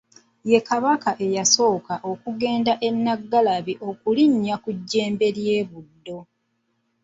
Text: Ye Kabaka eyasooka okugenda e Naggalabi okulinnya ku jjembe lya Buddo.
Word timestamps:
Ye 0.49 0.59
Kabaka 0.67 1.09
eyasooka 1.25 1.93
okugenda 2.11 2.73
e 2.87 2.89
Naggalabi 3.03 3.73
okulinnya 3.89 4.55
ku 4.63 4.69
jjembe 4.79 5.27
lya 5.37 5.59
Buddo. 5.69 6.17